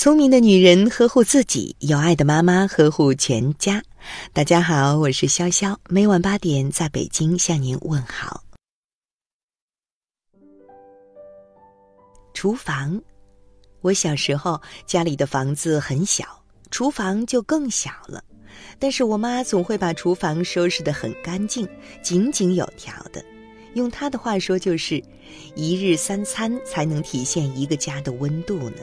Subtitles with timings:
[0.00, 3.82] 聪明的女人呵护自己，有爱的妈妈呵护全家。
[4.32, 8.42] 大家好，我是潇潇，每晚八点在北京向您问好。
[12.32, 12.98] 厨房，
[13.82, 16.24] 我小时候家里的房子很小，
[16.70, 18.24] 厨房就更小了，
[18.78, 21.68] 但是我妈总会把厨房收拾得很干净，
[22.02, 23.22] 井井有条的。
[23.74, 25.04] 用她的话说，就是
[25.54, 28.78] 一日三餐才能体现一个家的温度呢。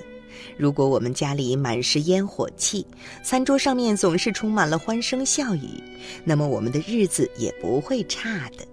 [0.57, 2.85] 如果我们家里满是烟火气，
[3.23, 5.83] 餐桌上面总是充满了欢声笑语，
[6.23, 8.65] 那么我们的日子也不会差的。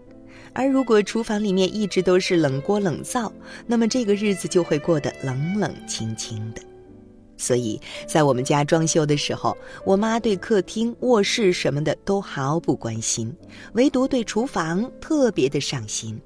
[0.53, 3.33] 而如果厨房里面一直都是冷锅冷灶，
[3.67, 6.63] 那么这个日子就会过得冷冷清清的。
[7.37, 13.35] 所以在我们家装修的时候，我妈对客厅、卧室什么的都毫不关心，
[13.73, 16.17] 唯独对厨房特别的上心，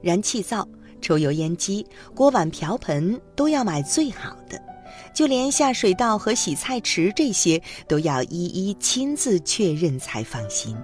[0.00, 0.66] 燃气灶。
[1.06, 4.60] 抽油烟机、锅碗瓢盆都要买最好的，
[5.14, 10.76] 就连下水道和洗菜池这些都要一一亲自确认才放心。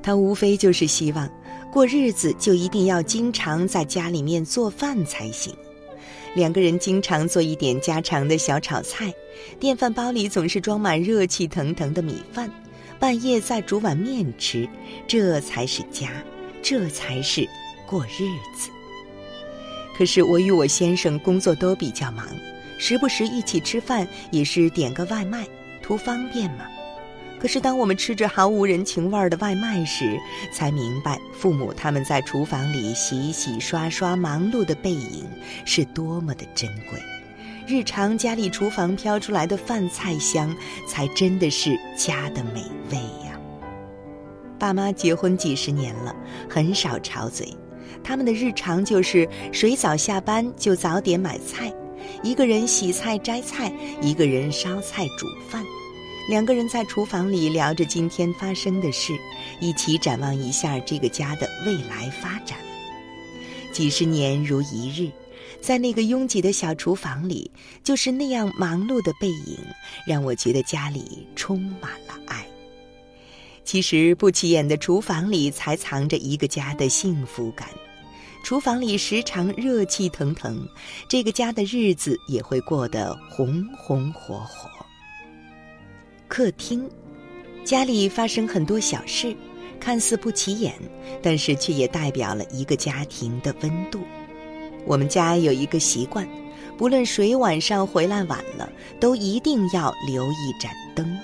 [0.00, 1.28] 他无非就是希望
[1.72, 5.52] 过日子就一定要经常在家里面做饭才行。
[6.36, 9.12] 两个人经常做一点家常的小炒菜，
[9.58, 12.48] 电饭煲里总是装满热气腾腾的米饭，
[13.00, 14.68] 半夜再煮碗面吃，
[15.08, 16.08] 这才是家，
[16.62, 17.48] 这才是
[17.84, 18.70] 过日子。
[20.00, 22.26] 可是我与我先生工作都比较忙，
[22.78, 25.46] 时不时一起吃饭也是点个外卖，
[25.82, 26.64] 图方便嘛。
[27.38, 30.18] 可是当我们吃着毫无人情味儿的外卖时，
[30.54, 35.28] 才明白父母他们在厨房里洗洗刷刷忙碌的背影
[35.66, 36.98] 是多么的珍贵。
[37.66, 40.56] 日常家里厨房飘出来的饭菜香，
[40.88, 43.38] 才真的是家的美味呀。
[44.58, 46.16] 爸妈结婚几十年了，
[46.48, 47.54] 很少吵嘴。
[48.02, 51.72] 他们的日常就是谁早下班就早点买菜，
[52.22, 55.64] 一个人洗菜摘菜，一个人烧菜煮饭，
[56.28, 59.12] 两个人在厨房里聊着今天发生的事，
[59.60, 62.58] 一起展望一下这个家的未来发展。
[63.72, 65.10] 几十年如一日，
[65.60, 67.50] 在那个拥挤的小厨房里，
[67.84, 69.58] 就是那样忙碌的背影，
[70.06, 72.44] 让我觉得家里充满了爱。
[73.64, 77.68] 其实不起眼的厨房里，才藏着一个家的幸福感。
[78.42, 80.66] 厨房里时常热气腾腾，
[81.08, 84.68] 这个家的日子也会过得红红火火。
[86.26, 86.88] 客厅，
[87.64, 89.36] 家里发生很多小事，
[89.78, 90.74] 看似不起眼，
[91.22, 94.00] 但是却也代表了一个家庭的温度。
[94.84, 96.26] 我们家有一个习惯，
[96.76, 98.68] 不论谁晚上回来晚了，
[98.98, 101.18] 都一定要留一盏灯。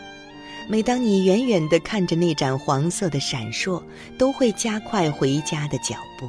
[0.69, 3.83] 每当你远远地看着那盏黄色的闪烁，
[4.19, 6.28] 都会加快回家的脚步。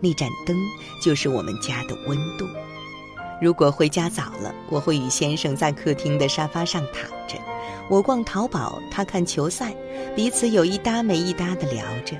[0.00, 0.56] 那盏灯
[1.02, 2.46] 就是我们家的温度。
[3.40, 7.36] 如果回家早了，我会与先生在客厅的沙发上躺着，
[7.88, 9.74] 我逛淘宝，他看球赛，
[10.16, 12.16] 彼此有一搭没一搭的聊着；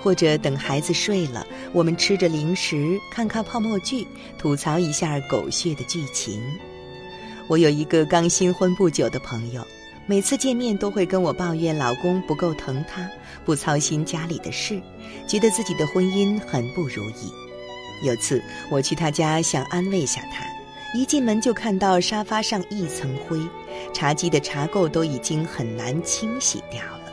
[0.00, 4.06] 或者等孩子睡了，我们吃着零食，看看泡沫剧，
[4.38, 6.40] 吐槽一下狗血的剧情。
[7.48, 9.66] 我有一个刚新婚不久的朋友。
[10.04, 13.08] 每次见面都会跟我抱怨老公不够疼她，
[13.44, 14.80] 不操心家里的事，
[15.28, 17.32] 觉得自己的婚姻很不如意。
[18.04, 20.44] 有次我去他家想安慰下他，
[20.98, 23.40] 一进门就看到沙发上一层灰，
[23.94, 27.12] 茶几的茶垢都已经很难清洗掉了。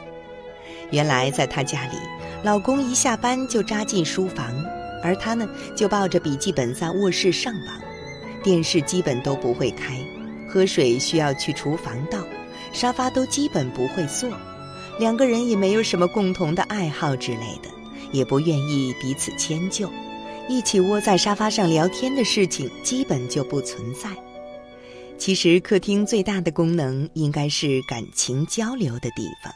[0.89, 1.97] 原来在他家里，
[2.43, 4.51] 老公一下班就扎进书房，
[5.03, 7.79] 而她呢就抱着笔记本在卧室上网，
[8.41, 9.95] 电视基本都不会开，
[10.49, 12.17] 喝水需要去厨房倒。
[12.79, 14.29] 沙发都基本不会坐，
[14.99, 17.69] 两个人也没有什么共同的爱好之类的，
[18.13, 19.91] 也不愿意彼此迁就，
[20.47, 24.09] 一起窝在沙发上聊天的事情基本就不存在。
[25.17, 29.53] 其实客厅最大的功能应该是感情交流的地方，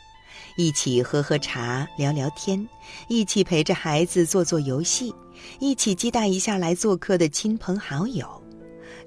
[0.58, 2.68] 一起喝喝茶、聊聊天，
[3.08, 5.16] 一起陪着孩子做做游戏，
[5.62, 8.43] 一起接待一下来做客的亲朋好友。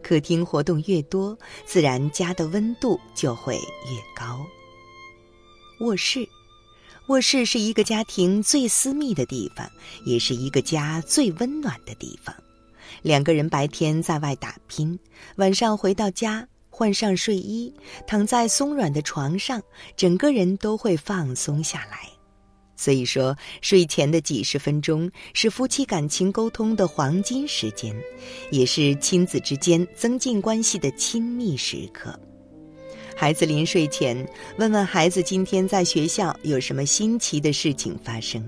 [0.07, 4.47] 客厅活动越多，自然家的温度就会越高。
[5.81, 6.29] 卧室，
[7.09, 9.69] 卧室是一个家庭最私密的地方，
[10.05, 12.33] 也是一个家最温暖的地方。
[13.03, 14.97] 两个人白天在外打拼，
[15.39, 17.75] 晚上回到家，换上睡衣，
[18.07, 19.61] 躺在松软的床上，
[19.97, 22.16] 整个人都会放松下来。
[22.77, 27.97] 所以说，睡前的几十分钟是夫妻感情沟通的黄金时间，
[28.51, 32.19] 也是亲子之间增进关系的亲密时刻。
[33.17, 34.29] 孩子临睡前，
[34.59, 38.47] 问问孩子今天在学校有什么新奇的事情发生，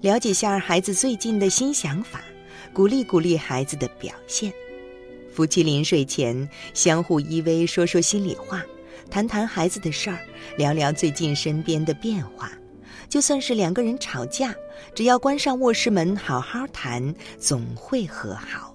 [0.00, 2.24] 了解下孩子最近的新想法，
[2.72, 4.52] 鼓励鼓励孩子的表现。
[5.32, 8.60] 夫妻临睡前相互依偎，说说心里话，
[9.08, 10.18] 谈谈孩子的事儿，
[10.56, 12.50] 聊聊最近身边的变化。
[13.08, 14.54] 就算是两个人吵架，
[14.94, 18.74] 只要关上卧室门，好好谈，总会和好。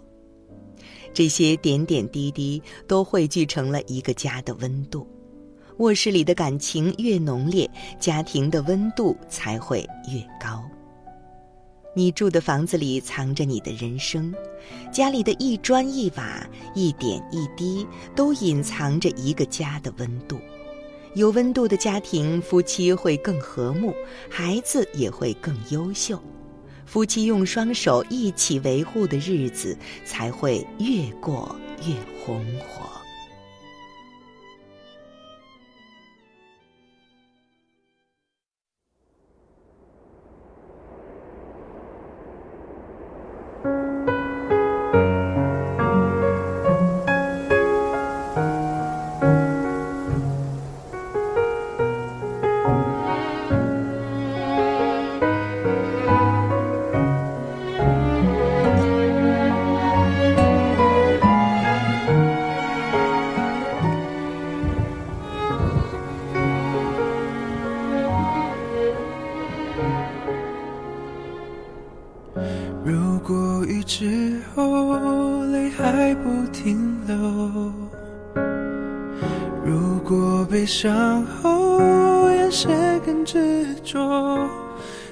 [1.14, 5.08] 这些点点滴滴都汇聚成了一个家的温度。
[5.78, 7.70] 卧室里的感情越浓烈，
[8.00, 10.64] 家庭的温度才会越高。
[11.96, 14.34] 你住的房子里藏着你的人生，
[14.92, 17.86] 家里的一砖一瓦、一点一滴，
[18.16, 20.40] 都隐藏着一个家的温度。
[21.16, 23.94] 有温度的家庭，夫妻会更和睦，
[24.30, 26.20] 孩子也会更优秀。
[26.86, 31.56] 夫妻用双手一起维护的日子，才会越过
[31.88, 31.96] 越
[32.26, 32.93] 红火。
[74.56, 77.16] 后，泪还不停流。
[79.66, 84.48] 如果悲伤后，眼神更执着。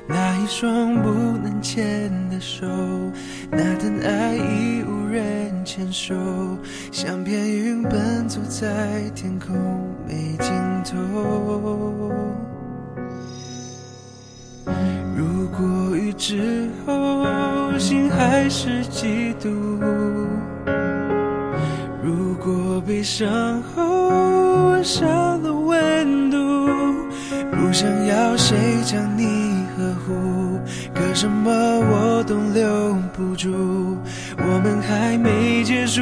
[0.08, 2.68] 那一双不能牵的手，
[3.50, 6.14] 那段爱已无人牵手，
[6.92, 9.56] 像片云奔走在天空
[10.06, 10.52] 没尽
[10.84, 12.12] 头。
[15.22, 17.24] 如果雨之后，
[17.78, 19.50] 心还是嫉妒；
[22.02, 26.38] 如果悲伤后，少了温度。
[27.52, 30.60] 不想要谁将你呵护，
[30.96, 33.96] 可什么我都留不住。
[34.40, 36.02] 我们还没结束，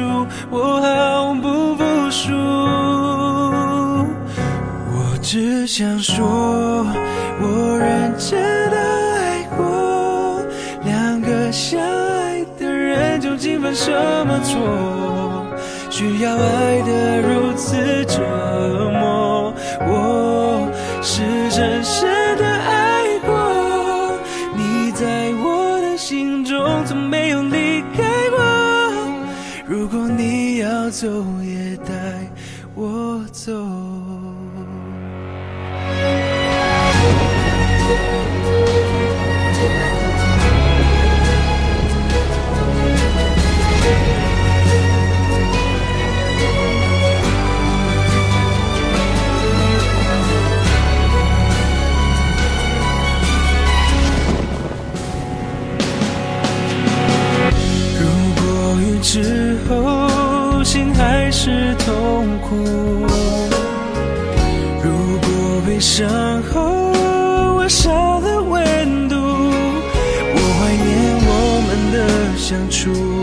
[0.50, 2.32] 我毫不服输。
[4.88, 6.86] 我只想说，
[7.42, 8.40] 我认真
[8.70, 8.89] 的
[13.70, 13.92] 犯什
[14.26, 15.46] 么错，
[15.90, 18.18] 需要爱得如此折
[18.90, 19.54] 磨？
[19.86, 20.68] 我。
[21.02, 24.18] 是深深的爱过，
[24.56, 28.38] 你在我的心中从没有离开过。
[29.64, 31.06] 如果你要走，
[31.40, 31.59] 也
[61.30, 62.56] 是痛苦。
[64.82, 64.90] 如
[65.20, 66.08] 果悲伤
[66.42, 66.60] 后
[67.56, 70.88] 我少了温度我怀念
[71.26, 71.30] 我
[71.66, 73.19] 们的相处。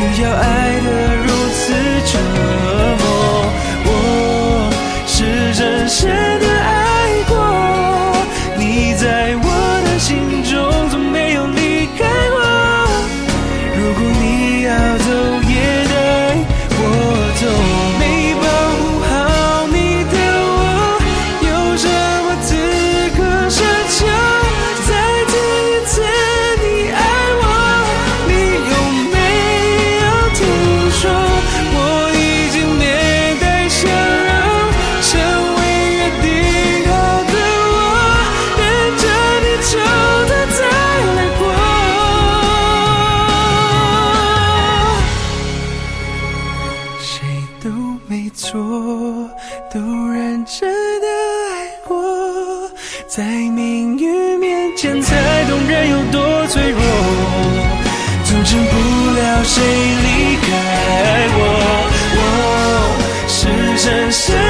[0.00, 1.74] 需要爱的如此
[2.06, 2.18] 折
[2.96, 3.04] 磨，
[3.84, 4.70] 我
[5.06, 6.39] 是真深。
[48.34, 48.58] 错，
[49.72, 50.70] 都认真
[51.00, 51.06] 的
[51.52, 52.70] 爱过，
[53.08, 56.80] 在命运面前才懂人有多脆弱，
[58.24, 58.74] 阻止不
[59.16, 60.48] 了谁离开
[61.38, 61.40] 我，
[62.16, 62.18] 我
[63.28, 63.38] 是
[63.84, 64.49] 真心。